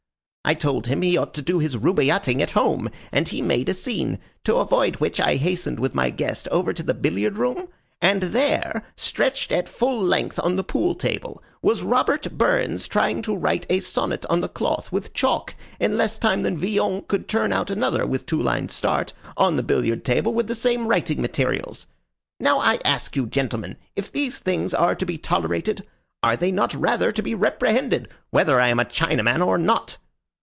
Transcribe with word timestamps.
I 0.43 0.53
told 0.55 0.87
him 0.87 1.01
he 1.01 1.15
ought 1.15 1.33
to 1.35 1.41
do 1.41 1.59
his 1.59 1.77
rubaiyatting 1.77 2.41
at 2.41 2.51
home, 2.51 2.89
and 3.13 3.25
he 3.25 3.41
made 3.41 3.69
a 3.69 3.73
scene, 3.73 4.19
to 4.43 4.57
avoid 4.57 4.97
which 4.97 5.17
I 5.17 5.35
hastened 5.37 5.79
with 5.79 5.95
my 5.95 6.09
guest 6.09 6.45
over 6.49 6.73
to 6.73 6.83
the 6.83 6.95
billiard 6.95 7.37
room; 7.37 7.69
and 8.01 8.21
there, 8.21 8.83
stretched 8.97 9.53
at 9.53 9.69
full 9.69 10.01
length 10.01 10.37
on 10.39 10.57
the 10.57 10.63
pool 10.63 10.93
table, 10.93 11.41
was 11.61 11.83
Robert 11.83 12.37
Burns 12.37 12.89
trying 12.89 13.21
to 13.21 13.35
write 13.35 13.65
a 13.69 13.79
sonnet 13.79 14.25
on 14.25 14.41
the 14.41 14.49
cloth 14.49 14.91
with 14.91 15.13
chalk 15.13 15.55
in 15.79 15.95
less 15.95 16.17
time 16.19 16.43
than 16.43 16.57
Villon 16.57 17.03
could 17.07 17.29
turn 17.29 17.53
out 17.53 17.69
another, 17.69 18.05
with 18.05 18.25
two 18.25 18.41
lines 18.41 18.73
start, 18.73 19.13
on 19.37 19.55
the 19.55 19.63
billiard 19.63 20.03
table 20.03 20.33
with 20.33 20.47
the 20.47 20.55
same 20.55 20.85
writing 20.87 21.21
materials. 21.21 21.87
Now 22.41 22.59
I 22.59 22.79
ask 22.83 23.15
you, 23.15 23.25
gentlemen, 23.25 23.77
if 23.95 24.11
these 24.11 24.39
things 24.39 24.73
are 24.73 24.95
to 24.95 25.05
be 25.05 25.17
tolerated? 25.17 25.87
Are 26.21 26.35
they 26.35 26.51
not 26.51 26.73
rather 26.73 27.13
to 27.13 27.21
be 27.23 27.35
reprehended, 27.35 28.09
whether 28.31 28.59
I 28.59 28.67
am 28.67 28.81
a 28.81 28.85
Chinaman 28.85 29.45
or 29.45 29.57
not?" 29.57 29.97